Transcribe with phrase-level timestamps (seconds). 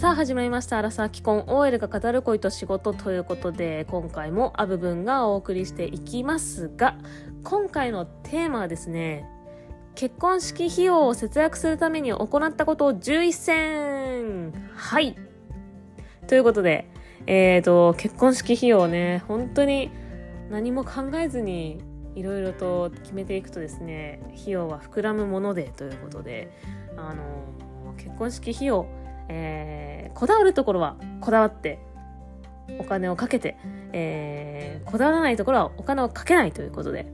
[0.00, 0.78] さあ始まりました。
[0.78, 6.96] アラサー既婚 OL が語る恋と仕事ということで、今回もア部分がお送りしていきますが、
[7.44, 9.26] 今回のテーマはですね、
[9.94, 15.16] 結婚式費用を節約するために行ったことを11選はい。
[16.28, 16.90] ということで、
[17.26, 19.90] えっ、ー、と、結婚式費用ね、本当に
[20.50, 21.78] 何も考えずに
[22.14, 26.56] いろいろと決めていくとですね、費用は膨らむものでということで、
[26.96, 27.44] あの、
[27.98, 28.86] 結婚式費用、
[29.32, 31.78] えー、こだわるところはこだわって
[32.78, 33.56] お金をかけて、
[33.92, 37.06] えー、こだわらないところはお金をかけないということで、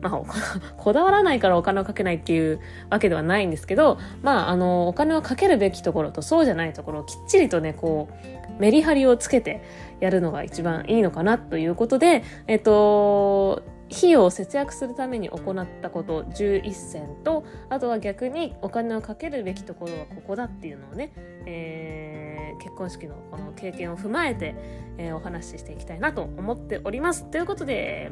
[0.00, 0.22] まあ、
[0.78, 9.62] こだわらないからお金をかけないっていうわけではないんですけど、まあ、あの、お金をかけるべきところとそうじゃないところをきっちりとね、こう、メリハリをつけて
[10.00, 21.12] やるのが一番いいのかなということで、えっと、費用を節約するために行ったこと11選とあとは逆にお金をかけるべきところはここだっていうのをね、
[21.46, 24.54] えー、結婚式のこの経験を踏まえて、
[24.98, 27.30] えー、お話ししていきたいなと思っております。
[27.30, 28.10] ということで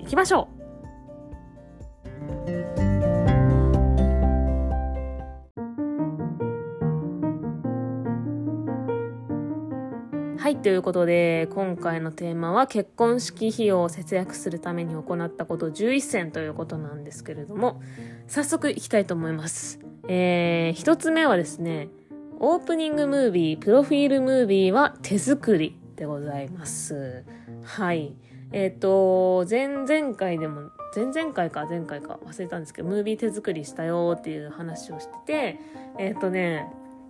[0.00, 0.55] いきましょう。
[10.66, 17.80] ということで、今回のテーマは結婚式費用を節約するために行ったこと11選ということなんですけれども、
[18.26, 19.78] 早速いきたいと思います。
[20.08, 21.86] えー、一つ目はですね、
[22.40, 27.22] オープニングムービー、プロフィールムービーは手作りでございます。
[27.62, 28.16] はい。
[28.50, 35.60] えっ、ー、と、前々回でも、前々回か前回か忘れたんですけど、ムービー手作りしたよっていう話をしてて、
[36.00, 36.66] えっ、ー、とね、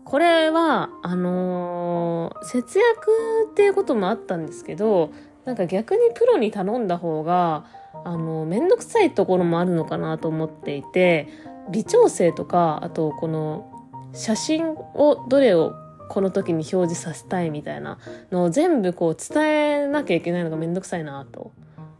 [0.07, 3.11] これは、あのー、節約
[3.51, 5.11] っていうこともあったんですけど、
[5.45, 7.65] なんか逆にプロに頼んだ方が、
[8.05, 11.29] あの、めんどくさいところもあるのかなと思っていて、
[11.73, 13.69] 微調整とか、あとこの、
[14.12, 15.75] 写真をどれを
[16.09, 17.99] この時に表示させたいみたいな
[18.31, 21.50] のを全部こう伝えなきゃいけないのがめんどくさいなと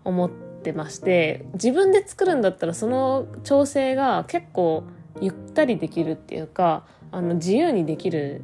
[0.05, 4.85] 思ってまして、自分で作るんだったらその調整が結構
[5.21, 8.43] ゆったりできるっていうか、あの自由にできる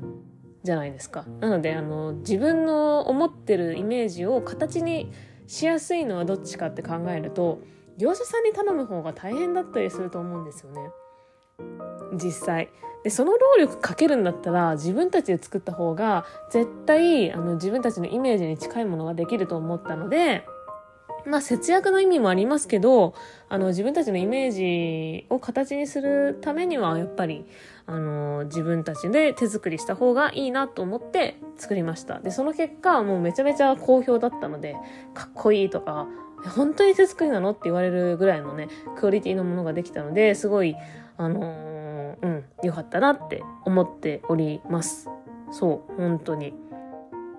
[0.63, 1.25] じゃないですか。
[1.41, 5.13] なのであの自分の思ってるイメージを形に
[5.47, 7.61] しやすいのはどっちかって考えると
[7.99, 10.91] 業者さんに頼む方が大変だったりすると思うんですよね。
[12.15, 12.71] 実際。
[13.05, 20.45] で、その労力かけるんだったら自分たちで作った方が絶対あの自分たちのイメージに近いものができると思ったので、
[21.27, 23.15] まあ節約の意味もありますけど、
[23.49, 27.45] あの自分たちのイメージを形にするためにはやっぱり、
[27.87, 32.21] あの自分たちで手作りした方がいいなと思って作りました。
[32.21, 34.77] で、その結果もうめちゃめちゃ好評だったので、
[35.15, 36.07] かっこいいとか、
[36.57, 40.77] 本当に手作りなのって言われるぐらいのね、クオリティのものができたので、すごい、
[41.17, 45.09] あのー、うん、良かったなって思っております。
[45.51, 46.55] そう、本当に。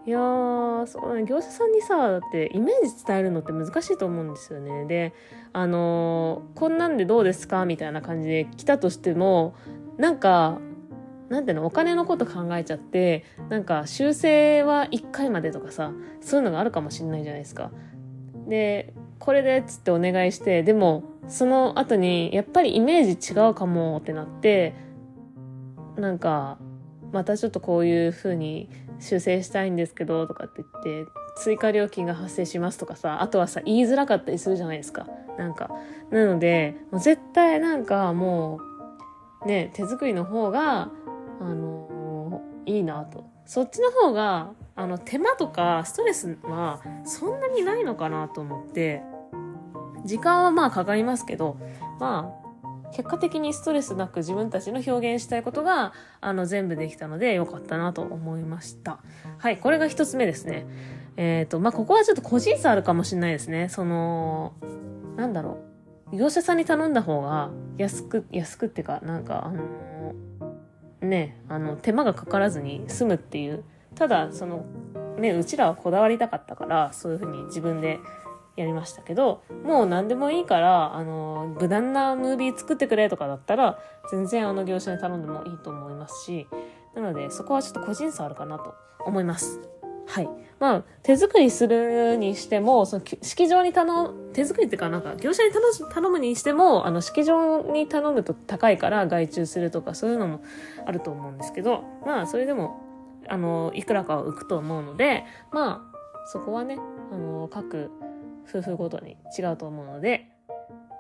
[0.06, 4.86] いやー、そうね、業者さんにさ、だってイメージ伝えるのって難しいと思うんですよね。
[4.86, 5.14] で、
[5.54, 9.56] あのー、こんなんでどうですかみたいな感じで来たとしても、
[9.98, 10.60] なんか、
[11.30, 17.72] なんていうの、お金のこと考えちゃって、なんか修正は1回までとかさ、そういうのがあるかもしんないじゃないですか。
[18.48, 24.76] で、これでっつってお願いして、でも、その後に、やっぱりイメージ違うかもってなって、
[25.96, 26.58] なんか、
[27.14, 28.70] またちょっとこういう風に
[29.00, 35.08] 修正したいんですけどとかって言って追加料金が発生しますとかさあとはさ言いづらかったりするじゃないですか。
[35.38, 35.70] なんか。
[36.12, 38.60] なのでもう絶対なんかも
[39.44, 40.92] うね手作りの方が
[41.40, 43.26] あの、いいなと。
[43.46, 49.04] そっちの方があの手間とかストレスはそんなにないのかなと思って。
[50.06, 51.58] 時間はまあかかりますけど
[52.00, 52.43] まあ
[52.94, 59.00] 結果的にストレスなく自分たちの表現したいことが、あの、全部できたので、よかったなと思いました。
[59.40, 60.66] はい、これが一つ目ですね。
[61.18, 63.70] えっ、ー、と、まあ、ここはちょっと個人差あるかもしれないですね。
[63.70, 64.54] その、
[65.16, 65.58] なんだろ
[66.12, 66.18] う。
[66.18, 73.64] 業者さんに頼んだ方が、安く、安くってか、なんか、あのー、ね、あの、手間がかからずに済むっていう。
[73.96, 74.66] ただ、その、
[75.18, 78.00] ね、うちらはこだわりたかったから、そういうふうに自分で
[78.56, 83.80] やりましたけど、もう何でもいいから、あの、無難なムービー作ってくれとかだったら、
[84.12, 86.48] 全然あの業者に頼んでもいいと思いますし、
[86.96, 89.60] なのでそこはちょっと個人差あるかなと思います。
[90.06, 90.30] はい。
[90.60, 100.42] まあ、手作りするにしても、その式場に頼む、手作りっていうかなんか、業者に頼むにしても、あの、式場に頼むと高いから外注するとかそういうのも
[100.86, 102.82] あると思うんですけど、まあ、それでも、
[103.28, 106.78] あの、いくらかは浮くと思うので、まあ、そこはね、
[107.12, 107.90] あの、各
[108.48, 110.30] 夫婦ごとに違うと思うので、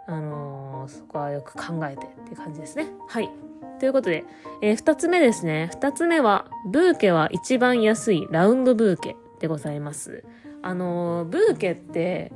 [0.07, 2.87] あのー、そこはよく考えてっていう感じですね。
[3.07, 3.29] はい。
[3.79, 4.25] ということで、
[4.61, 5.69] えー、二つ目ですね。
[5.71, 10.23] 二つ目は、ブーケは一番安いラウンドブーケでございます。
[10.61, 12.31] あの、ブーケって、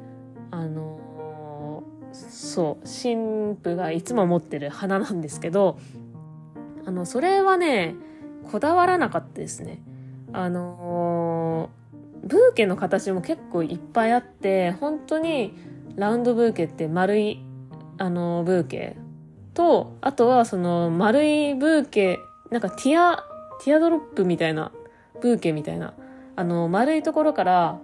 [0.52, 5.78] あの、そう、神父がいつも持ってる花なんですけど、
[6.86, 7.96] あの、それはね、
[8.52, 9.82] こだわらなかったですね。
[10.34, 11.70] あの
[12.28, 15.54] ブーケの形も結構いっぱいあって、本当に
[15.96, 17.44] ラウンドブーケって丸い、
[17.98, 18.98] あの、ブーケ
[19.54, 22.20] と、あとはその丸いブーケ、
[22.52, 23.24] なんかティア、
[23.64, 24.72] ティアドロップみたいな、
[25.22, 25.94] ブーケみたいな、
[26.36, 27.80] あの、丸いところから、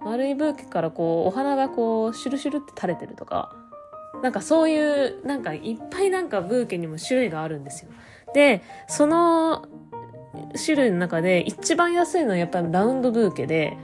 [0.00, 3.54] 丸いブーケからこう、お花がこう、シュルシュルって垂れてるとか、
[4.22, 7.90] なんかそういう、なんかいっぱいなんかブーケにも種類があるんですよ。
[8.34, 9.66] で、その
[10.64, 13.76] 種類の中で一番安いのはやっぱりラウンドブーケで、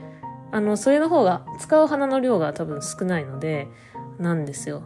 [0.51, 3.67] あの、それの方が使う花の量が多分少ないので、
[4.19, 4.83] なんですよ。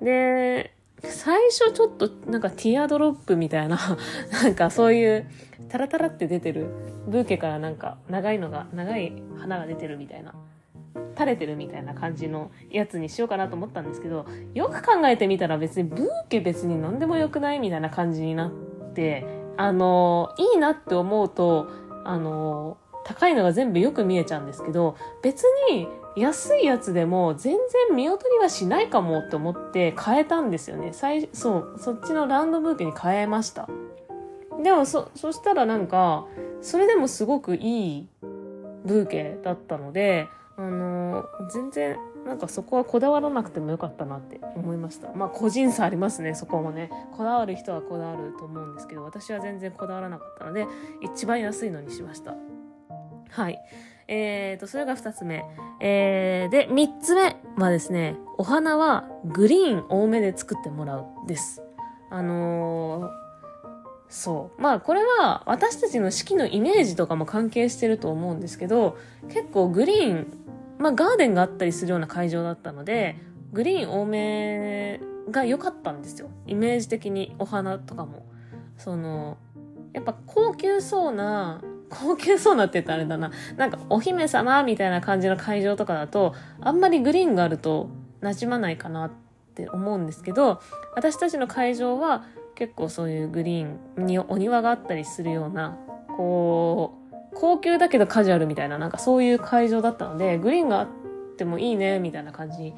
[0.00, 0.72] で、
[1.02, 3.78] 最初ちょっとなんかティアドロップみたいな、
[4.42, 5.26] なんかそういう
[5.68, 6.68] タラタラって出てる
[7.06, 10.34] ブーケからなんか長いのが、長い花が出てるみたいな、
[11.14, 18.52] 垂れてるみたいな感じのやつにしようかなと思ったんですけど、よく考えてみたら別にブーケ別に何でもよくないみたいな感じになっ
[18.94, 21.68] て、あの、いいなって思うと、
[22.04, 27.56] あの、高いのが全部よく見えちゃうんですけど、別に安いやつでも全
[27.88, 30.90] 然見劣りはしないかもって思って変えたんですよね。
[30.92, 33.68] 最そう、そっちのランドブーケに変えました。
[34.62, 36.26] でもそ、そしたらなんか、
[36.60, 38.08] それでもすごくいい
[38.84, 41.96] ブーケだったので、あの全然
[42.26, 45.12] なんかそこはこだわらなくてもよかったなって思いました。
[45.14, 46.90] まあ個人差ありますねそこもね。
[47.16, 50.66] こだわる人はこだわると思うんですけど私は全然こだわらなかったので
[51.02, 52.34] 一番安いのにしました。
[53.30, 53.58] はい。
[54.08, 55.44] えーとそれが2つ目。
[55.80, 61.62] えー、で3つ目はですねお花はグリーン多めで作ってもらうです。
[62.10, 63.20] あのー
[64.10, 64.60] そう。
[64.60, 70.26] まあこれは私たちの式のイメージとかも関係してると思うんですけど、結構グリーン
[70.80, 73.16] まあ、ガーデンがあったりするような会場だったので、
[73.52, 75.00] グリーン多め
[75.30, 76.30] が良かったんですよ。
[76.46, 78.24] イメージ的にお花とかも。
[78.78, 79.36] その、
[79.92, 81.60] やっぱ高級そうな、
[81.90, 83.30] 高級そうなって言ったらあれだな。
[83.58, 87.90] なんかお姫様みたいな感じの会場とかだと、あんまりグリーンがあると
[88.22, 89.10] 馴染まないかなっ
[89.54, 90.60] て思うんですけど、
[90.96, 92.24] 私たちの会場は
[92.54, 93.66] 結構そういうグリー
[93.98, 95.76] ンにお庭があったりするような、
[96.16, 96.99] こう、
[97.34, 100.88] 高級だけどカジュアルみたいな、なんかそういう会場だったので、グリーンがあっ
[101.36, 102.74] てもいいね、みたいな感じ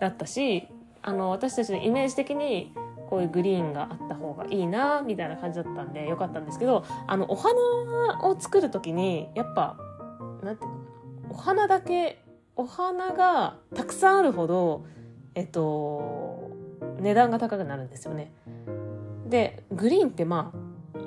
[0.00, 0.68] だったし、
[1.02, 2.72] あの、私たちのイメージ的に、
[3.08, 9.76] こういうグリーンがあった方がいいな、みたいな感じだったんで、よかったんですけど、あの、お花を作るときに、やっぱ、
[10.42, 10.80] なんていうかな、
[11.30, 12.22] お花だけ、
[12.56, 14.86] お花がたくさんあるほど、
[15.34, 16.50] えっと、
[17.00, 18.32] 値段が高くなるんですよね。
[19.28, 20.58] で、グリーンってまあ、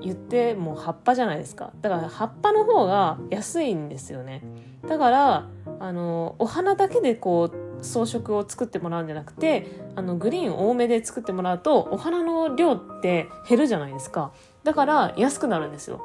[0.01, 1.72] 言っても葉っぱじゃないですか。
[1.81, 4.44] だから葉っぱの方が安いんですよね。
[4.88, 5.48] だから
[5.80, 14.31] あのお花だけでこう装飾を作ってもらうんじゃなくてあのグリーン多めで作ってもらうとお花の量って減るじゃないですか。
[14.63, 16.01] だから安くなるんですよ。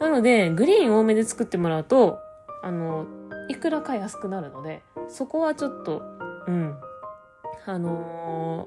[0.00, 2.18] なのでグリーン多めで作ってもらうと
[2.62, 3.06] あの
[3.48, 6.02] いくらか安くなるのでそこはちょっと
[6.46, 6.74] うん。
[7.66, 8.66] あの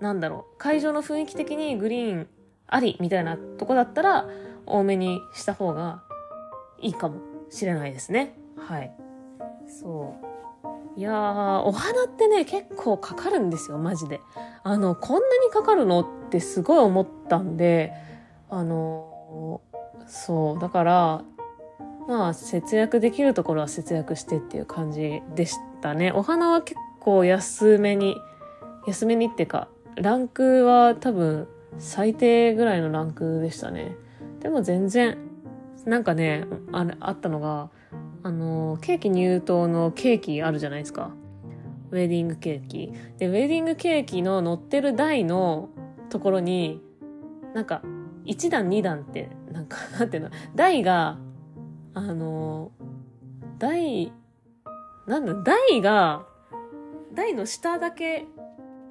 [0.00, 0.56] ー、なんだろう。
[0.56, 2.28] 会場の雰囲気的にグリーン
[2.68, 4.28] ありみたいなとこだったら
[4.66, 6.02] 多めにした方が
[6.80, 8.38] いいかもしれないですね。
[8.56, 8.94] はい。
[9.66, 10.28] そう。
[10.98, 14.20] いやー、お花ってね、結構かかるんですよ、マジで。
[14.62, 17.92] あの、こんなにかかるのってすごい思ったんで、
[18.50, 19.60] あの
[20.06, 21.24] そう、だから、
[22.08, 26.10] まあ、節約できるところは節約してっていう感じでしたね。
[26.12, 28.16] お花は結構安めに、
[28.86, 33.96] 安めにっていうか、ランクは多分最低ぐらいのランクでしたね。
[34.40, 35.18] でも全然、
[35.84, 37.70] なんかね、あれ、あったのが、
[38.22, 41.12] あの、ケーキ入刀のケーキあるじゃないですか。
[41.90, 42.92] ウェディングケーキ。
[43.18, 45.70] で、ウェディングケーキの乗ってる台の
[46.10, 46.82] ところに、
[47.54, 47.82] なんか、
[48.26, 51.18] 1段2段って、なんか、 なんていうの、台が、
[51.94, 52.70] あの、
[53.58, 54.12] 台、
[55.06, 56.26] なんだ、台が、
[57.14, 58.26] 台の下だけ、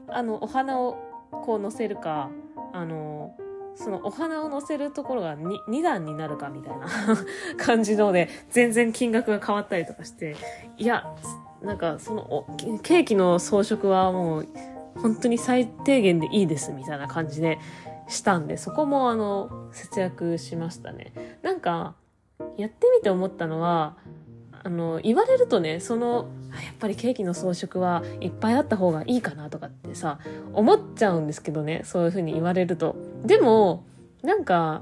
[0.08, 0.98] あの、お花を
[1.44, 2.30] こう乗せるか、
[2.78, 3.36] あの
[3.76, 6.88] そのお花を乗せるところが 2, 2段になるかみたいな
[7.64, 10.36] 感じので全然金額が変わったりとかして
[10.78, 11.06] いや
[11.62, 12.46] なんかその
[12.82, 14.48] ケーキの装飾はもう
[15.02, 17.60] 本当に最低限でいいですみたいな感じで
[18.08, 21.40] したんでそこもあの節約しましたね。
[21.44, 21.96] なんか
[22.58, 23.96] やってみて思ったのは
[24.64, 30.20] あの言われるとねそのやっぱりケーキの装飾はいっぱいあった方がいいかなとかってさ
[30.54, 32.96] 思っちゃうんですけどねそういう風に言われると。
[33.26, 33.86] でも
[34.24, 34.82] なんか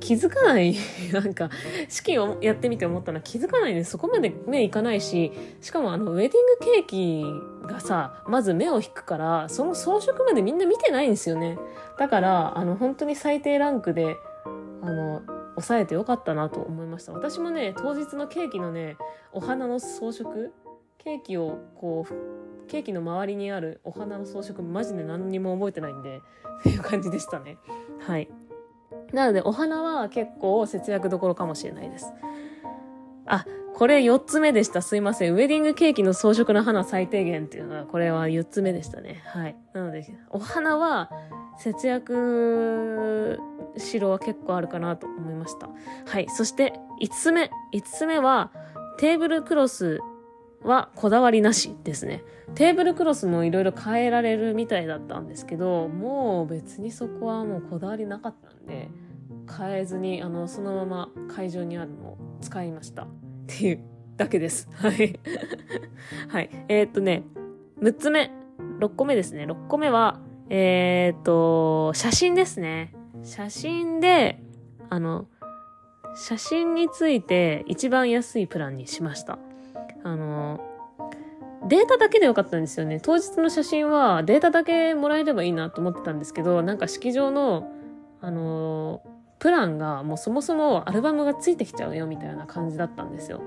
[0.00, 0.76] 気づかない
[1.12, 1.48] なんか
[1.88, 5.32] 式をやってみて思ったのは気づかないでそこまで目いかないし
[5.62, 7.24] しかもあのウェディングケーキ
[7.66, 11.58] がさまず目を引くからその装飾までみんな見てないんですよね。
[11.98, 14.16] だからあの本当に最低ランクで
[14.82, 15.22] あの
[15.56, 17.12] 抑えてよかったなと思いました。
[17.12, 18.96] 私もね当日のケーキのね
[19.32, 20.50] お花の装飾
[20.98, 27.58] ケーキをこうケーキの周りにあるお花の装飾マジで何にも覚えてないんでっていう感じでしたね。
[28.00, 28.28] はい。
[29.12, 32.12] なのでお花は結構節約どころかもしれないです。
[33.26, 34.82] あこれ4つ目でした。
[34.82, 35.34] すいません。
[35.34, 39.22] ウェディングケーキの装飾の花最低限っていうのは、これは4つ目でしたね。
[39.26, 39.56] はい。
[39.72, 41.10] なので、お花は
[41.58, 43.40] 節約
[43.76, 45.68] しろは結構あるかなと思いました。
[46.06, 46.28] はい。
[46.28, 47.50] そして、5つ目。
[47.72, 48.52] 5つ目は、
[48.98, 49.98] テーブルクロス
[50.62, 52.22] はこだわりなしですね。
[52.54, 58.88] テーブルクロスもいろいろ変えられるみたいだったんですけど、もう別にそこはもうこだわりなかったんで、
[59.58, 63.08] 変えずに、あの、そのまま会場にあるのを使いました。
[63.44, 63.80] っていう
[64.16, 64.68] だけです。
[64.72, 65.18] はい。
[66.28, 66.50] はい。
[66.68, 67.22] えー、っとね、
[67.80, 68.30] 6つ目。
[68.80, 69.44] 6個目ですね。
[69.44, 72.92] 6個目は、えー、っと、写真ですね。
[73.22, 74.40] 写真で、
[74.90, 75.26] あの、
[76.16, 79.38] 写真について一番安いプランにしました。
[80.02, 80.60] あの、
[81.66, 83.00] データだけでよかったんですよね。
[83.00, 87.70] 当日の写真はデータだけもらえればいいなと思ってたんですけど、なんか式場の、
[88.20, 89.02] あの、
[89.44, 93.42] プランがもうそもそもアルバムがついてきちゃうよみたいな感じだったんですよ。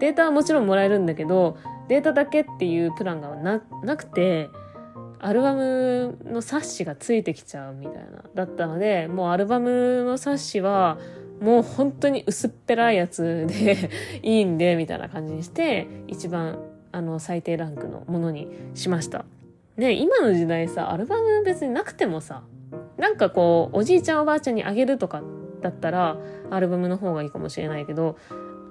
[0.00, 4.50] データはもちろんもらえるんだけど、データだけっていうプランがななくて、
[5.20, 10.98] アルバムの冊子がついてきちゃうみたいな、だったので、もうアルバムの冊子は、
[11.40, 13.90] もう本当に薄っぺらいやつで
[14.28, 16.58] いいんで、みたいな感じにして、一番、
[16.90, 19.24] あの、最低ランクのものにしました。
[19.76, 22.42] で、今の時代さ、アルバム別になくてもさ、
[23.02, 25.24] なんかこう、おじいちゃんおばあちゃんにあげるとか
[25.60, 26.16] だったら、
[26.50, 28.16] アルバムの方がいいかもしれないけど、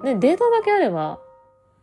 [0.06, 1.20] ね、データだけあれば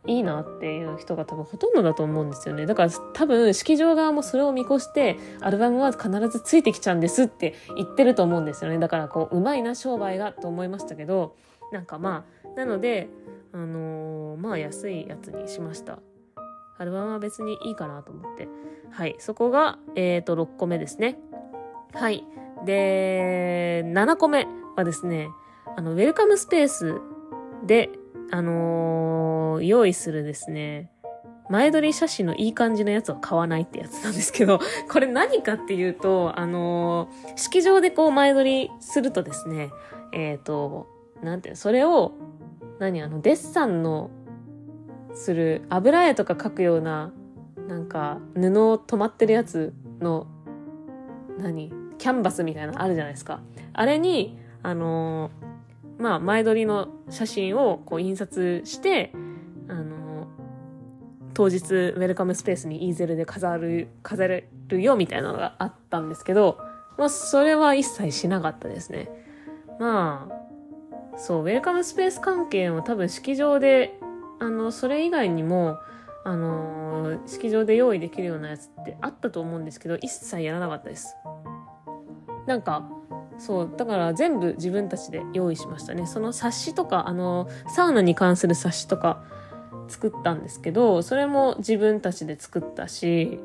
[0.07, 2.65] いいなっていう人が多分ほとんどだと思うんですよね。
[2.65, 8.79] だから多分式場側もそれを見越して、アルバムは必ずついてきちゃうんですって言ってると思うんですよね。
[8.79, 11.35] だからこう、うまいな商売がと思いましたけど、
[11.71, 13.09] なんかまあ、なので、
[13.53, 15.99] あのー、まあ安いやつにしました。
[16.79, 18.47] アルバムは別にいいかなと思って。
[18.89, 19.15] はい。
[19.19, 21.19] そこが、えっ、ー、と、6個目ですね。
[21.93, 22.23] はい。
[22.65, 25.29] で、7個目はですね、
[25.77, 27.01] あの、ウェルカムスペース
[27.65, 27.89] で、
[28.31, 30.91] あのー、用意するですね、
[31.49, 34.59] 前撮り写真のいい感じのやつを買わないってやつなんですけど、
[34.91, 39.71] これ何かっていうと、あのー、式場でこう前撮りするとですね、
[40.11, 40.87] えっ、ー、と、
[41.23, 42.13] なんていうそれを、
[42.79, 44.11] 何あの、デッサンの、
[45.13, 47.11] する、油絵とか描くような、
[47.67, 50.27] なんか、布を止まってるやつの、
[51.39, 53.41] 何キャンバスみたいなのあるじゃないですか。
[53.73, 59.11] あれに、あのー、まあ、前撮りの写真をこう印刷して、
[59.67, 60.27] あのー、
[61.33, 66.57] 当日ウェルカムスペースにイーゼルで飾る、飾れるよみたいなのがあったんですけど、
[66.97, 69.09] まあ、それは一切しなかったですね。
[69.79, 73.99] まあ、そう、ウェルカムスペース関係も多分式場で、
[74.39, 75.77] あの、それ以外にも、
[76.23, 81.15] あのー、式場で用意できるようなやつってあったと思うんですけど、一切やらなかったです。
[82.49, 82.89] なんか
[83.37, 86.07] そうだから全部自分たちで用意しましたね。
[86.07, 89.23] その冊子とかあのサウナに関する冊子とか
[89.87, 93.39] 作ったんですけどそれも自分たちで作ったし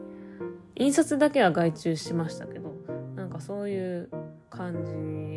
[0.75, 2.75] 印刷だけは外注しましたけど
[3.15, 4.09] なんかそういう
[4.49, 4.85] 感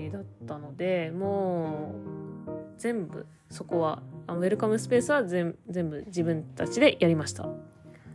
[0.05, 1.93] じだったのでも
[2.47, 7.50] う全部そこはウェルカムスペースは全部自分たちでやりました。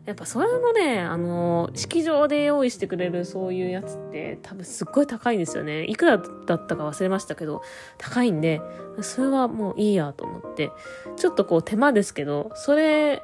[0.05, 5.85] やっぱそれもね、あの、式場で用意してくれるそういうやつって多分すっごい高いんですよね。
[5.85, 7.63] いくらだったか忘れましたけど、
[7.99, 8.61] 高いんで、
[9.01, 10.73] それはもういいやと思って、
[11.17, 13.23] ちょっとこう手間ですけど、それ、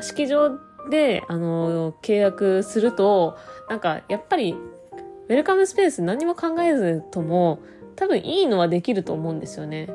[0.00, 0.58] 式場
[0.90, 3.36] で、あの、契約すると、
[3.68, 4.54] なんかやっぱり、
[5.28, 7.60] ウェルカムスペース何も考えずとも、
[7.96, 9.90] 多分いいのはできると思うんですよね。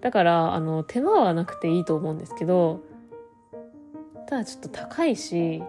[0.00, 2.80] だから、あの、手間はなくていいと思うんですけど、
[4.26, 5.62] ただちょっと高いし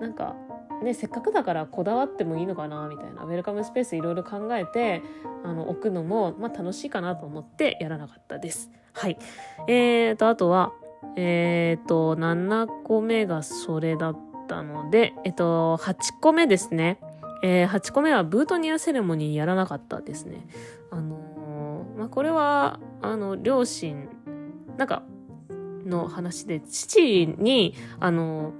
[0.00, 0.34] なんか
[0.82, 5.02] ねせっかくだからこだわってもいいのかなみたいなウェルカムスペースいろいろ考えて
[5.44, 8.70] あの置くのも、まあ、楽しいかなと思ってやらなかったです。
[8.92, 9.18] はい。
[9.68, 10.72] えーと、あとは、
[11.16, 16.98] えーと、7個目がそれだったので、えっと、8個目ですね。
[17.42, 20.46] えー、8個目はブートニアセレモニーやらなかったですね。
[20.90, 24.08] あのー、まあ、これは、あの、両親、
[24.76, 25.02] なんか、
[25.84, 28.52] の話で、父に、あの、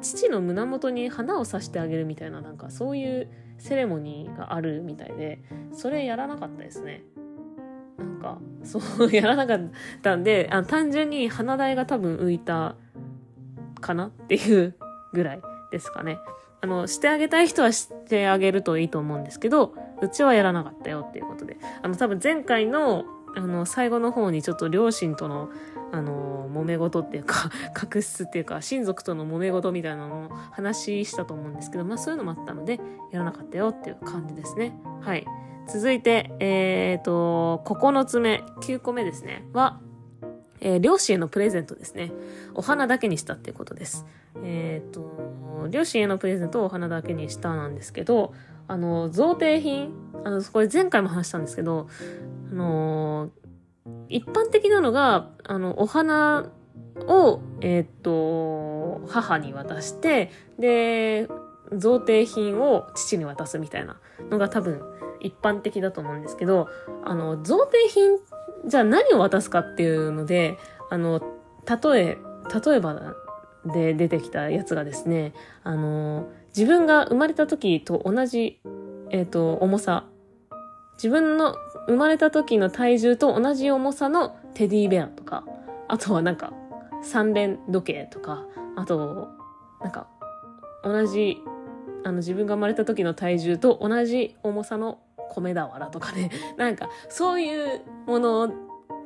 [0.00, 3.28] 父の胸元に花を刺してあげるみたいな、なんかそういう
[3.58, 7.02] セレモニーがあるみたいで、それやらなかったですね。
[7.98, 9.70] なんか、そうやらなかっ
[10.02, 12.76] たんで、あの単純に花代が多分浮いた
[13.80, 14.74] かなっていう
[15.12, 16.18] ぐらいですかね。
[16.60, 21.58] あの、してあげたい人はしてあげるといいと思うんですけど、うちはやらなかったよっていうことで。
[21.82, 23.04] あの、多分前回の、
[23.36, 25.50] あの、最後の方にちょっと両親との、
[25.94, 32.80] あの、揉め事っていうか、 確執っていうか、親族との揉め事みたいなのを話したと思うんですけど、まあそういうのもあったので、
[33.12, 34.76] やらなかったよっていう感じですね。
[35.00, 35.24] はい。
[35.68, 39.80] 続いて、えっ、ー、と、9つ目、9個目ですね、は、
[40.60, 42.12] えー、両親へのプレゼントですね。
[42.54, 44.04] お花だけにしたっていうことです。
[44.42, 48.34] えっ、と、両親へのプレゼントをお花だけにしたなんですけど、
[48.66, 49.92] あの、贈呈品、
[50.24, 51.88] あの、これ前回も話したんですけど、
[52.50, 53.30] あの、
[54.08, 56.50] 一般的なのが、あの、お花
[57.06, 61.28] を、えっ、と、母に渡して、で、
[61.72, 63.98] 贈呈品を父に渡すみたいな
[64.30, 64.82] のが多分
[65.20, 66.68] 一般的だと思うんですけど、
[67.04, 68.18] あの、贈呈品、
[68.66, 70.58] じゃあ何を渡すかっていうので、
[70.90, 71.20] あの、
[71.66, 72.18] 例え、
[72.66, 73.14] 例えば
[73.66, 78.60] で出てきたやつがですね、あの、自分が生まれた時と同じ、
[79.10, 80.06] えっ、ー、と、重さ。
[80.96, 85.44] 自分の生まれた時の体重と同じ重さのテディベアとか、
[85.88, 86.52] あとはなんか、
[87.02, 88.46] 三連時計とか、
[88.76, 89.28] あと、
[89.82, 90.06] なんか、
[90.82, 91.42] 同じ、
[92.04, 94.98] あの自分が生まれた時の体重と同じ重さの
[95.30, 98.52] 米俵とかね、 なんか、そういうもの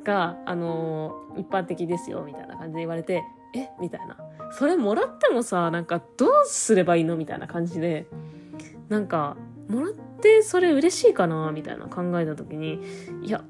[0.03, 3.23] が、あの、一般的ですよ、みたいな感じで言われて、
[3.55, 3.69] え？
[3.79, 4.15] みたいな。
[4.51, 7.15] それもらってもさ、なんか、どうすればいいの？
[7.15, 8.05] みたいな感じで、
[8.89, 9.37] なんか、
[9.69, 12.81] もらってそれ嬉しいかなみたいな考えた時に、
[13.21, 13.43] いや、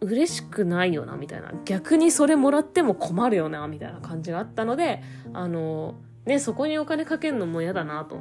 [0.00, 1.52] 嬉しくないよな、みたいな。
[1.64, 8.20] 逆にそれもらっても困るよな、みたいな感じがあったので、あの、ね、そこにお金かけるのも嫌だなと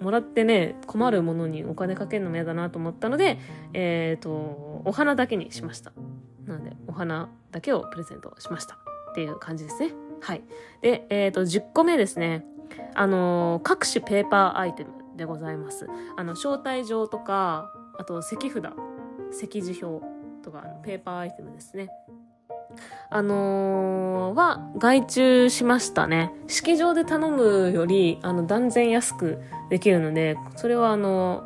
[0.00, 3.38] もらってね、困るものにお金かけるのも嫌だなと思ったので、
[3.72, 5.92] えっ、ー、と、お花だけにしました。
[6.46, 8.78] なので、お花だけをプレゼントしました。
[9.10, 9.92] っていう感じですね。
[10.20, 10.42] はい。
[10.82, 12.44] で、えっ、ー、と、10個目ですね。
[12.94, 15.86] あの、各種ペーパーアイテムでございます。
[16.16, 18.64] あの、招待状とか、あと、石札、
[19.30, 20.04] 席次表
[20.42, 21.88] とか、ペーパーアイテムですね。
[23.08, 26.32] あのー、は外注しましたね。
[26.46, 31.44] 式場で頼むより、あの、断然安くできるので、それはあの、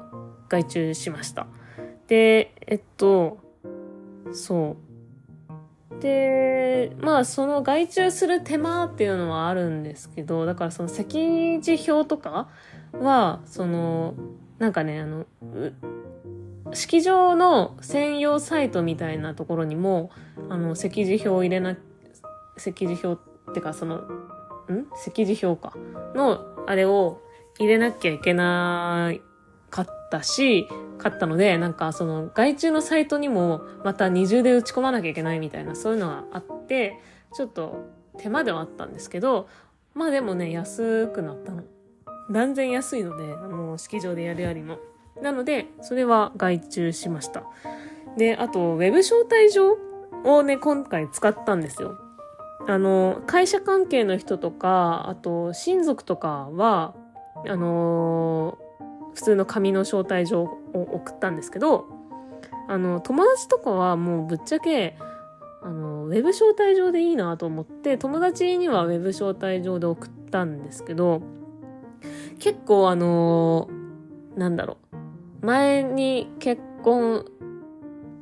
[0.48, 1.46] 外注しました。
[2.08, 3.38] で、えっと、
[4.32, 4.76] そ
[5.90, 6.00] う。
[6.00, 12.48] で、まあ、その外注する手間っていうのはあるんですけど、だからその席次表とか
[12.92, 14.14] は、その、
[14.58, 15.26] なんかね、あの、
[16.72, 20.10] 式場の専用サイトみたいなところにも、
[20.48, 21.76] あの、席次表を入れな、
[22.56, 24.86] 席次表ってか、その、ん？
[24.96, 25.74] 席次表か。
[26.14, 27.20] の、あれを
[27.58, 29.12] 入れなきゃいけな
[29.70, 36.98] かったし、買ったので、なんかその外注のサイトにもまた二重で打ち込まなきゃいけないみたいな、そういうのがあって、
[37.32, 39.48] ちょっと手間ではあったんですけど、
[39.94, 41.62] まあでもね、安くなったの。
[42.30, 44.78] 断然安いので、もう式場でやるよりも。
[45.20, 47.44] なので、それは外注しました。
[48.16, 49.76] で、あと、ウェブ招待状
[50.24, 51.98] をね、今回使ったんですよ。
[52.68, 56.94] あの、会社関係の人とか、あと、親族とかは、
[57.46, 61.86] あのー、普通の紙の招待状を送ったんですけど、
[62.68, 64.96] あの、友達とかはもうぶっちゃけ、
[65.62, 71.22] あの、ウェブ招待状でいいなと思って、友達にはウェブ招待状で送ったんですけど、
[72.38, 74.78] 結構あのー、なんだろ
[75.42, 75.46] う。
[75.46, 77.24] 前に結婚、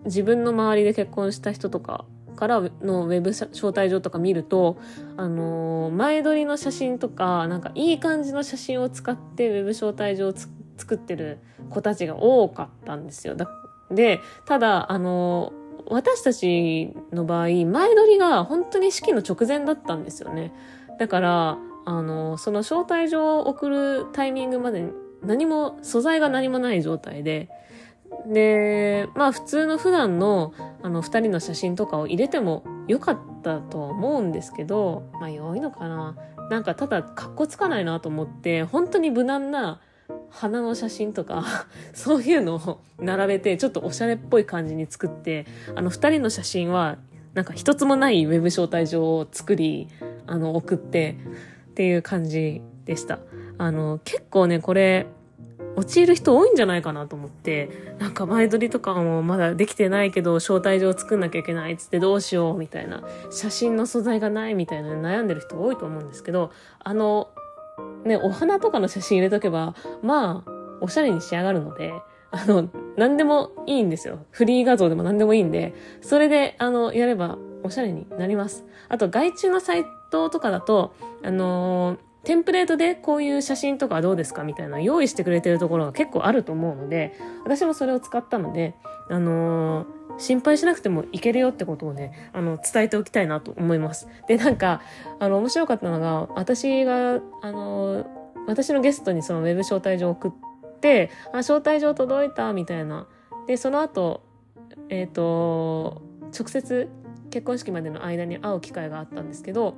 [0.04, 2.04] 自分の周りで結婚した人とか
[2.38, 4.78] からのウェブ招待状とか見ると、
[5.16, 10.34] あのー、前撮りの写真とか、なんかいい感じの写真を使ってウェブ招待状を
[10.76, 13.36] 作ってる子たちが多かったんですよ。
[13.90, 20.52] で、ただ、あのー、私たちの場合、前撮りが本当に式の直前だったんですよね。
[21.00, 21.58] だから、
[21.88, 27.48] あの、その招待状を送るタイミングまで何も、素材が何もない状態で、
[28.26, 36.14] で、まあ普通の普段のあの二人の写真とかを入れてもよかったとは思うんですけど、まあ良いのかな。
[36.50, 39.80] なんかただ格好つかないなと思って、本当に無難な
[40.28, 41.42] 花の写真とか、
[41.94, 46.98] そういうのを並べて、ちょっとおしゃれっぽい感じに作って、あの二人の写真は、
[47.32, 49.88] なんか一つもないウェブ招待状を作り、
[50.26, 51.16] あの送って、
[51.78, 53.20] っていう感じでした。
[53.56, 55.06] あの、結構ね、これ、
[55.76, 67.28] 陥る人多いんじゃないかなと思って、なんか前撮りとかもまだできてないけど、招待状作んなきゃいけないっつってどうしようみたいな、写真の素材がないみたいな悩んでる人多いと思うんですけど、あの、
[68.04, 71.92] ね、お花とかの写真入れとけば、まあ、おしゃれに仕上がるので、
[72.32, 74.18] あの、何でもいいんですよ。
[74.32, 78.64] フリー画像でも何でもいいんで、それで、あの、やればおしゃれになります。
[78.88, 88.74] あと、外注のサイトとかだと、あのー、テンプレートでこういう写真とかどうですかみたいな用意してくれてるところが結構あると思うので、私もそれを使ったので、
[89.10, 94.08] あのー心配しなくてもいけるよってことをね、あの、伝えておきたいなと思います。
[94.26, 94.82] で、なんか、
[95.20, 98.04] あの、面白かったのが、私が、あの、
[98.46, 100.32] 私のゲストにそのウェブ招待状を送っ
[100.80, 103.06] て、あ、招待状届いた、みたいな。
[103.46, 104.22] で、その後、
[104.88, 106.02] えっ、ー、と、
[106.36, 106.88] 直接
[107.30, 109.76] 結婚式までの間に会う機会があったんですけど、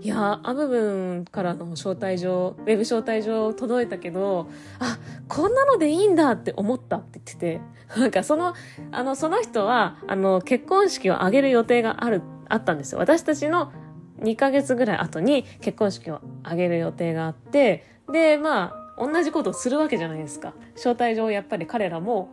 [0.00, 7.60] いやアムブンからの招待状、ウェブ招待状届いたけど、あ、こんなのでいいんだって思ったって言ってて、
[7.98, 8.54] なんかその、
[8.90, 12.98] あの、その人は、あの、結婚式を挙げる予定がある、あったんですよ。
[12.98, 13.72] 私たちの
[14.20, 20.54] 2ヶ月ぐらい後に結婚式を挙げる予定があって、で、まあ、同じことをするわけじゃないですか。
[20.74, 22.28] 招待状をやっぱり彼らも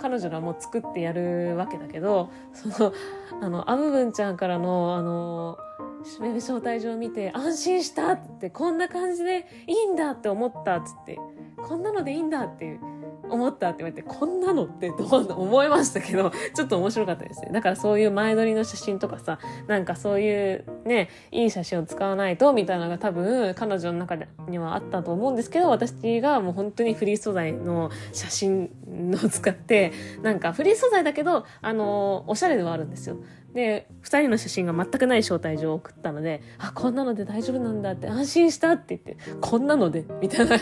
[0.00, 2.92] 彼女らも作ってやるわけだけど、その、
[3.42, 5.58] あの、アムブンちゃんからの、あの、
[6.20, 11.18] ウェブ招待状を見て安心したって、こんな感じでいいんだって思ったっつって、
[11.56, 12.78] こんなのでいいんだって
[13.28, 17.50] 思ったって言われて、こんなのってどう思いましたけど、ちょっと面白かったですね。
[17.52, 24.16] だからそういう前撮りの写真とかさ、なんかそういうね、いい写真を使わないとみたいなのが多分彼女の中
[24.48, 28.70] にはあったと思うんですけど、私がもう本当にフリー素材の写真
[29.22, 33.16] を使って、なんかフリー素材だけど、あの、おしゃれではあるんですよ。
[33.54, 40.56] で、二人の写真が全くない招待状を送ったので、あ、こんなので大丈夫なんだって安心したって言って、こんなので、みたいな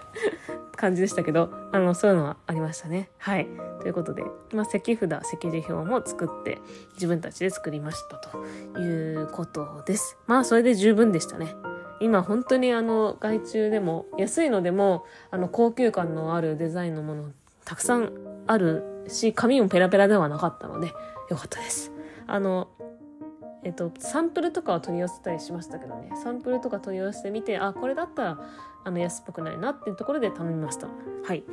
[0.76, 3.10] 感じでしたけど、あの、そういうのはありましたね。
[3.18, 3.46] はい。
[3.80, 6.58] ということで、まあ、席札、席次表も作って
[6.94, 10.16] 自分たちで作りましたということです。
[10.26, 11.54] まあ、それで十分でしたね。
[12.00, 17.30] 今本当にあの外注でも安いのでもあの高級感のあるデザインのもの
[17.64, 18.12] たくさん
[18.46, 20.88] あるし紙もペラペラではなかったので
[21.30, 21.93] よかったです。
[22.26, 22.68] あの
[23.64, 26.10] えっと、サンプルとかは取り寄せたりしましたけどね。
[26.22, 28.38] サンプルとか取り寄せてみてあこれだったら
[28.84, 30.86] あの安っぽくないなっていうところで頼みました。
[30.86, 31.44] はい。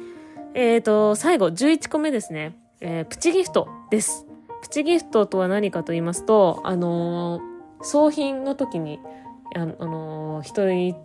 [0.54, 4.28] えっ、ー、と最後11個目ですね、えー、プチギフトです。
[4.62, 9.00] プチギフトとは何かと言いますとあのー、送品の時に
[9.56, 10.96] あの一人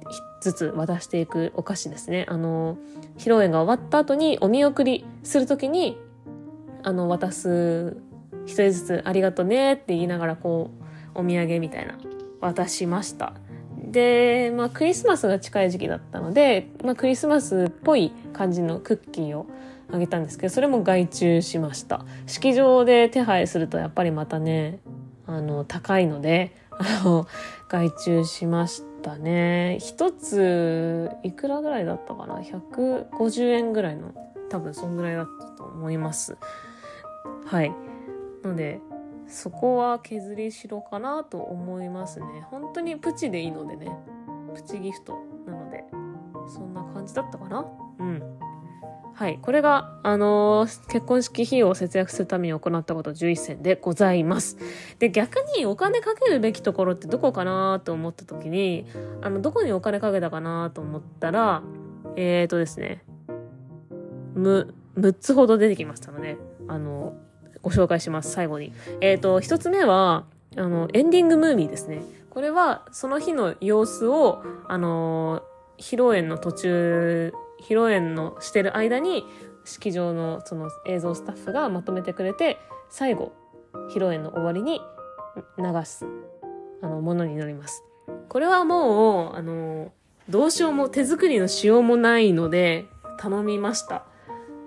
[0.41, 2.27] ずつ渡していくお菓子ですね。
[2.29, 2.77] あの
[3.17, 5.97] 披露宴が終わった後にお見送りする時に
[6.83, 7.97] あの渡す
[8.47, 10.71] 一人ずつありがとねって言いながらこ
[11.15, 11.99] う、お土産みたいな
[12.41, 13.35] 渡しました。
[13.91, 19.47] で、まあクリスマスが近い時期だったので、まあクリスマスっぽい感じのクッキーを
[19.91, 22.05] あげたんですけど、それも外注しました。
[22.27, 24.81] 式場で手配するとやっぱりまたね、
[25.27, 27.27] あの、高いので、 あの、
[27.69, 29.79] 外注しましたね。
[29.81, 34.13] 一つ、いくらぐらいだったかな ?150 円ぐらいの、
[34.51, 36.37] 多分そんぐらいだったと思います。
[37.47, 37.73] はい。
[38.47, 38.81] ので
[39.29, 42.27] そこは削りしろかなと思いますね。
[42.51, 43.91] 本当にプチでいいのでね。
[44.55, 45.85] プチギフトなので。
[46.49, 47.67] そんな感じだったかな？
[47.99, 48.23] うん。
[49.15, 49.39] はい。
[49.43, 54.59] これがあのー、結婚式費用を節約するために行ったこと11選でございます。
[55.01, 58.87] で逆にお金かけるべきところってどこかなと思った時に
[59.23, 61.63] あのどこにお金かけたかなと思ったら
[62.15, 63.03] えーとですね。
[64.37, 64.73] 6
[65.19, 66.37] つほど出てきましたので
[66.69, 67.15] あの
[67.63, 68.73] ご紹介します、最後に。
[69.01, 70.25] えっ、ー、と、一つ目は、
[70.57, 72.03] あの、エンディングムービーですね。
[72.31, 75.43] これは、その日の様子を、あの
[75.79, 79.25] 披露宴の途中、披露宴のしてる間に、
[79.65, 83.33] 式場のその映像スタッフがまとめてくれて、最後、
[83.91, 84.81] 披露宴の終わりに
[85.59, 86.07] 流す、
[86.83, 87.83] あの、ものになります。
[88.29, 89.93] これはもう、あの、
[90.29, 92.87] どうしようも手作りのしようもないので、
[93.19, 94.05] 頼みました。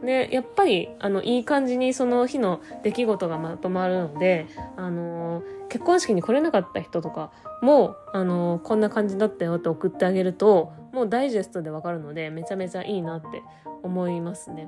[0.03, 7.31] で、やっぱり、あの、いい感じにその日の出来事がまとまるので、あの結婚式に来れなかった人とか
[7.61, 13.43] も、あのこんな感じだったよって送ってあげると、もうダイジェストでわかるので、めちゃめちゃいいなって
[13.83, 14.67] 思いますね。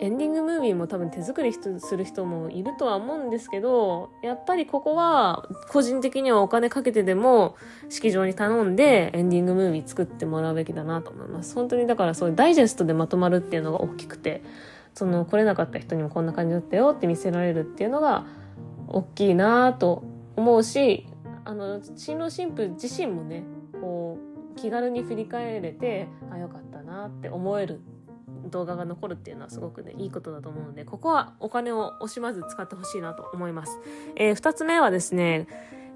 [0.00, 7.56] エンディングムービーも多分手作りする人もいるとは思うんですけど、やっぱりここは個人的にはお金かけてでも
[7.88, 11.54] 式場に頼んでエンディングムービー作ってもらうべきだなと思います。
[11.54, 14.42] 本当にだからそういうダイジェストでまとまるっていうのが大きくて、
[14.94, 18.26] その来れなかった人にもこんな感じだったよって見せられるっていうのが
[18.88, 20.04] 大きいなと
[20.36, 21.06] 思うし、
[21.44, 23.44] あの、新郎新婦自身もね、
[23.80, 27.80] こう、気軽に振り返れて、あ、よかったなって思える
[28.50, 33.78] 動画が残るっていうのはすごくね、いいことだと思うので、ここはお金を惜しまず使ってほしいなと思います。
[34.16, 35.46] えー、二つ目はですね、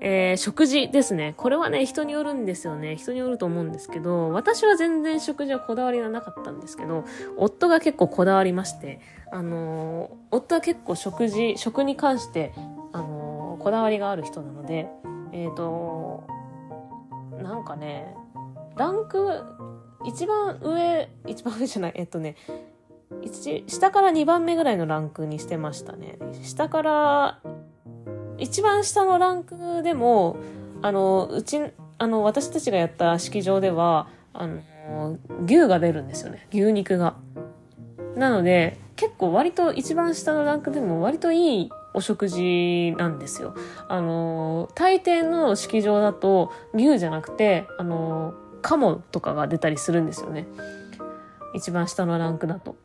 [0.00, 1.34] えー、食事ですね。
[1.36, 2.96] これはね、人によるんですよね。
[2.96, 7.04] 人によると思うんですけど、私は全然食事はこだわりがなかったんですけど、
[7.36, 9.00] 夫が結構こだわりまして、
[9.32, 12.52] あのー、夫は結構食事、食に関して、
[12.92, 14.88] あのー、こだわりがある人なので、
[15.32, 16.24] えっ、と、
[17.42, 18.14] なんかね、
[18.76, 19.42] ランク、
[20.04, 22.36] 一番上、一番上じゃない、えっとね、
[23.66, 26.18] 下から2番目ぐらいのランクにしてましたね。
[26.42, 27.40] 下から
[28.38, 30.36] 一番下のランクでも、
[30.82, 31.60] あの、うち、
[31.98, 36.46] あの、私たちがやった式場では、あの、牛が出るんですよね。
[36.52, 37.16] 牛肉が。
[38.14, 43.54] なので、結構割と一番下のランクでも割といいお食事なんですよ。
[43.88, 48.34] あの、大抵の式場だと牛じゃなくて、あの、
[48.68, 50.46] 鴨とかが出たりするんですよね。
[51.54, 52.76] 一番下のランクだと。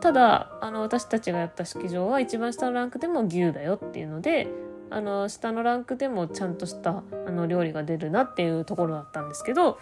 [0.00, 4.48] ただ、あの、私たちがやった式場は一番下のランクでも牛だよっていうので、
[4.90, 9.78] あの下のランクでもちゃんとしたあの料理が出るなっていうところだったんですけど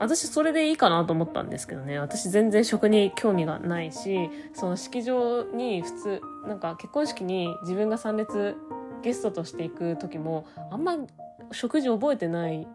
[0.00, 8.56] 私それでいいかなと思ったんですけどね私全然食に興味がないしその式場に普通なんか結婚式に自分が参列
[9.02, 10.96] ゲストとして行く時もあんま
[11.52, 12.66] 食事覚えてない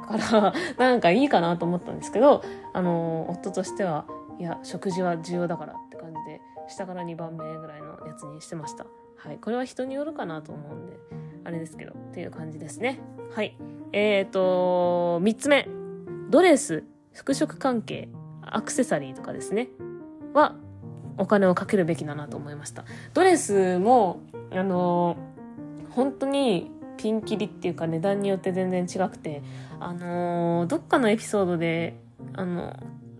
[0.00, 4.04] から なんかいいかなと思ったんですけどあの夫としては
[4.38, 8.86] いや食事は重要だからって感じで下から2番目ぐらいのやつにしてました。
[9.16, 9.38] はい。
[9.38, 10.98] これは人によるかなと思うんで、
[11.44, 13.00] あれですけど、っていう感じですね。
[13.34, 13.56] はい。
[13.92, 15.68] えーと、3つ目。
[16.30, 18.08] ドレス、服飾関係、
[18.40, 19.68] アクセサリーとかですね。
[20.32, 20.54] は、
[21.18, 22.84] お金をかけるべきだなと思いました。
[23.12, 24.20] ドレスも、
[24.52, 25.16] あの
[25.90, 29.42] 本当にピンキリっていうか値段によって全然違くて、
[29.78, 31.96] あのどっかのエピソードで、
[32.34, 32.76] あの、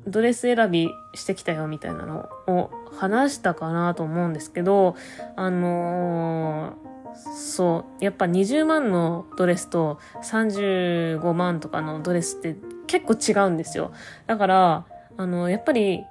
[0.06, 4.96] ドレス選びしてきたよみたいなのを話したかなと思うんですけど、
[5.36, 13.92] あのー、そう、やっぱ20万のドレスと35万とかのドレスって結構違うんですよ。
[14.26, 16.04] だから、あの、やっぱり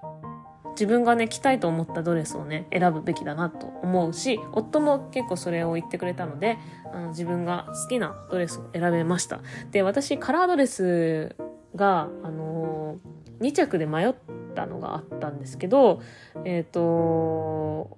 [0.72, 6.58] 自分がね、着たいと思ったドレスをね、選ぶべきだなと思うし、夫も結構それを言ってくれたので、
[6.94, 9.42] あの自分が好きなドレスを選べました。
[9.72, 11.36] で、私、カラードレス
[11.76, 14.14] が、あのー、2着で迷っ
[14.56, 16.02] たのがあったんですけど、
[16.46, 17.98] えっ、ー、と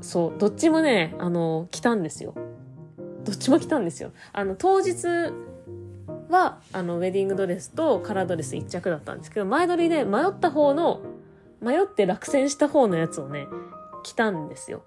[0.00, 2.34] そう、どっちもね、あのー、来たんですよ。
[3.24, 4.12] どっちも来たんですよ。
[4.32, 5.06] あの、当日
[6.28, 11.00] は、あの、ウェディングドレスとカラードレス1着だったんですけど、前撮りで迷った方の、
[11.64, 13.48] 迷って落選した方のやつをね、
[14.02, 14.82] 着たんですよ。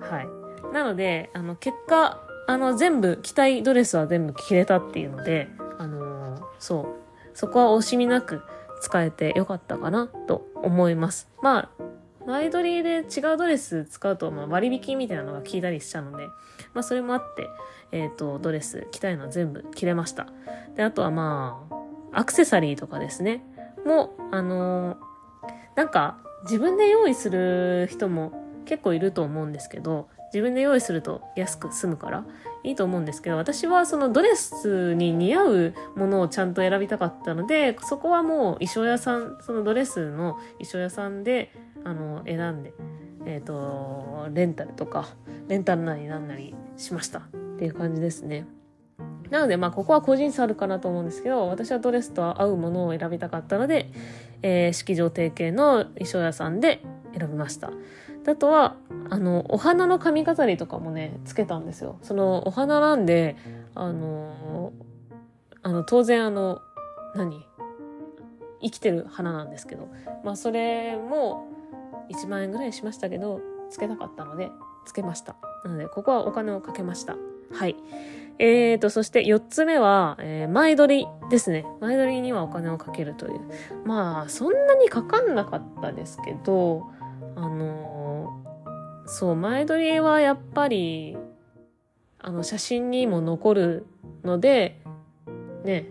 [0.00, 0.28] はい。
[0.72, 6.86] なので、あの、結果、あの、全部、着たいドレスは全部着れたっていうので、あのー、そう、
[7.34, 8.42] そこは惜しみなく
[8.80, 11.28] 使えてよかったかなと思います。
[11.42, 11.70] まあ、
[12.26, 16.26] 前撮りで違うドレス使うと、まあ、割引みたいなのが効いたりしたので、
[16.74, 17.48] まあ、それもあって、
[17.90, 20.26] えっ、ー、と、ドレス着たいのは全部着れました。
[20.76, 21.66] で、あとはま
[22.12, 23.42] あ、アクセサリーとかですね。
[23.86, 24.96] も、あのー、
[25.78, 28.32] なんか、自分で用意する人も
[28.64, 32.24] 結構いると思うんですけど、自分で用意すると安く済むから
[32.64, 41.52] いいと思うんですけど、私はそのドレスに似合うものをちゃんと選びたかったので、そこはもう衣装屋さん、そのドレスの衣装屋さんで、
[41.84, 42.72] あの、選んで、
[43.24, 45.06] えっ、ー、と、レンタルとか、
[45.46, 47.22] レンタルなりなんなりしましたっ
[47.56, 48.48] ていう感じですね。
[49.30, 53.90] なので、まあ、ここは個人差あるかなと思うんですけど、私はドレスと合うものを選びたかったので、
[54.42, 56.82] えー、式場提携の衣装屋さんで
[57.16, 57.70] 選びました。
[58.26, 58.76] あとは、
[59.08, 61.98] あの、お花の髪飾りとかもね、つけたんですよ。
[62.02, 63.36] その、お花なんで、
[63.74, 64.72] あの、
[65.62, 66.60] あの、当然あの、
[67.14, 67.46] 何？
[68.60, 69.88] 生きてる花なんですけど、
[70.24, 71.46] まあ、それも
[72.10, 74.50] 1万円ぐらいしましたけど、つけたかったので、
[74.84, 75.36] つけました。
[75.64, 77.16] なので、ここはお金をかけました。
[77.52, 77.76] はい。
[78.38, 81.66] えーと、そして4つ目は、えー、前撮りですね。
[81.80, 83.40] 前撮りにはお金をかけるという。
[83.84, 86.86] まあ、そんなにかかんなかったですけど、
[87.34, 91.16] あのー、そう、前撮りはやっぱり、
[92.20, 93.86] あの、写真にも残る
[94.22, 94.80] ので、
[95.64, 95.88] ね、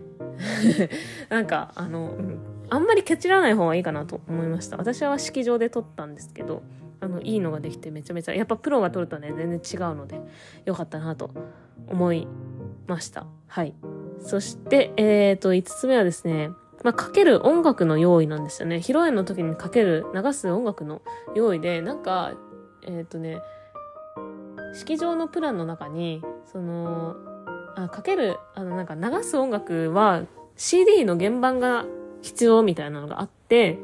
[1.28, 2.38] なんか、あの、うん、
[2.70, 4.78] あんまりケチらない方がいいかなと思いました。
[4.78, 6.62] 私は式場で撮ったんですけど、
[7.00, 10.20] あの、いいのができてめちゃめちゃ、やっぱプロが撮るとね、全然違うので、
[10.64, 11.30] よかったなと
[11.90, 12.26] 思い
[12.86, 13.26] ました。
[13.46, 13.74] はい。
[14.20, 16.50] そして、えっ、ー、と、5つ目はですね、
[16.84, 18.76] まあ、かける音楽の用意なんですよね。
[18.76, 21.02] 披露宴の時にかける、流す音楽の
[21.34, 22.32] 用意で、なんか、
[22.82, 23.40] えっ、ー、とね、
[24.74, 26.22] 式場のプランの中に、
[26.52, 27.16] その、
[27.76, 30.22] あ、かける、あの、なんか流す音楽は
[30.56, 31.86] CD の原版が
[32.22, 33.78] 必要みたいなのがあって、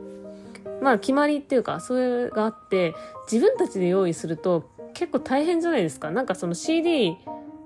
[0.83, 2.95] まあ決まりっていうか、それがあって、
[3.31, 6.11] 自分たちで用意すると結構大変じゃないですか。
[6.11, 7.17] なんかその CD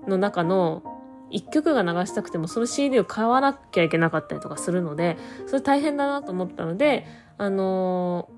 [0.09, 0.83] の中の
[1.31, 5.17] 一曲が流したくてもその CD を買わなきゃいけなかったりとかするので、
[5.47, 8.29] それ大変だなと思ったので、あの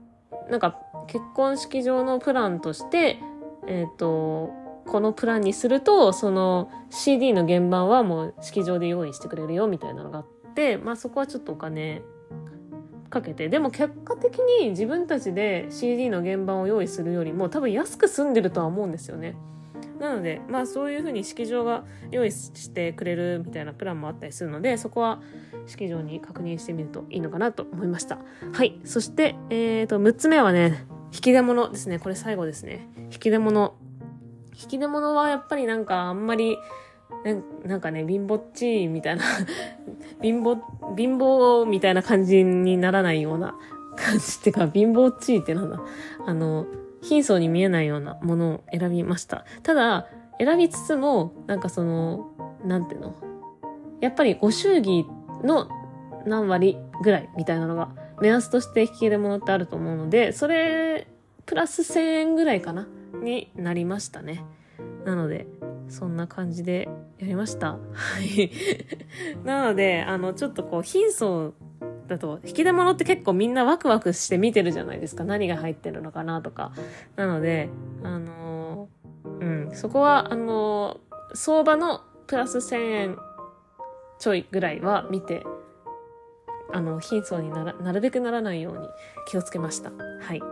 [0.48, 3.18] ー、なんか結婚式場のプランとして、
[3.66, 4.50] えっ、ー、と、
[4.86, 12.02] このプランにすると、その CD の原版はもう式場で用意してくれるよみたいなのがあって、まあそこはちょっとお金
[13.08, 19.36] かけて、でも結果的に自分たちで CD の原版を用意するよりも多分安く済んでるとは思うんですよね。
[20.00, 25.20] なので、まあそういうふうに式場が用意してくれるみたいなプランもあったりするので、そこは
[25.66, 28.18] 式場に確認してみるといいのかなと思いました。
[28.52, 28.80] はい。
[28.84, 31.98] そして、え、ー、と、6つ目はね、引き出物ですね。
[31.98, 32.88] これ最後ですね。
[33.12, 33.76] 引き出物。
[34.54, 36.56] 引き出物はやっぱりなんかあんまり、
[37.66, 39.24] なんかね、貧乏っちみたいな
[40.22, 40.58] 貧乏、
[40.96, 43.54] 貧乏みたいな感じにならないような
[43.96, 45.80] 感じっていうか、貧乏っちってなんだ。
[46.24, 46.66] あの、
[47.02, 49.44] 貧相に見えないようなものを選びました。
[49.62, 50.06] ただ、
[50.38, 52.30] 選びつつも、なんかその、
[52.64, 53.14] なんていうの？
[54.00, 55.04] やっぱりご祝儀
[55.42, 55.68] の
[56.26, 61.06] 何割ぐらいみたいなのが目安として引き出物ってあると思うので、それ、
[61.46, 62.86] プラス1000円ぐらいかな？
[63.22, 64.44] になりましたね。
[65.04, 65.46] なので、
[65.88, 67.72] そんな感じでやりました。
[67.72, 67.78] は
[68.20, 68.50] い。
[69.44, 71.52] なので、あの、ちょっとこう、貧相
[72.10, 75.24] だと、引き出物って結構みんなワクワクして見てるじゃないですか。
[75.24, 76.72] 何が入ってるのかなとか。
[77.16, 77.70] なので、
[78.02, 78.88] あの
[79.24, 80.98] うん、そこは、あの
[81.34, 83.18] 相場のプラス1000円
[84.18, 85.44] ちょいぐらいは見て、
[86.72, 88.88] あの、貧相になら、なるべくならないように
[89.26, 89.90] 気をつけました。
[90.20, 90.42] はい。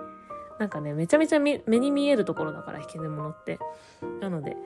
[0.59, 3.59] なんかね、めちゃめちゃ目に見えるところだから、引き出物って。
[4.21, 4.57] なので、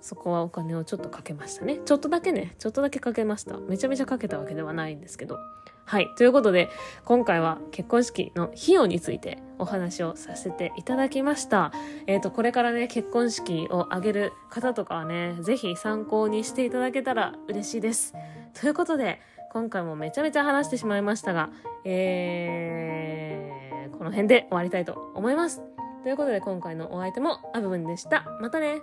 [0.00, 1.78] そこはお金をちょっとかけましたね。
[1.84, 3.58] ちょっとだけね、ちょっとだけかけました。
[3.58, 5.38] めちゃめちゃかけたわけではないんですけど。
[5.88, 6.14] はい。
[6.16, 6.68] ということで、
[7.06, 11.72] 今回は結婚式の費用についてお話をさせていただきました。
[12.06, 18.12] えっ、ー、と、これからね、結婚式を挙げる方とかはね、ぜひ参考にしていただけたら嬉しいです。
[18.60, 19.18] ということで、
[19.50, 21.48] 今回もめちゃめちゃ話してしまいましたが、
[21.86, 25.62] えー、この辺で終わりたいと思います。
[26.02, 28.26] ということで今回のお相手もアブブンでした。
[28.42, 28.82] またね